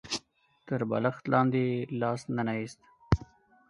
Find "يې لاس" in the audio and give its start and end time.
1.71-2.21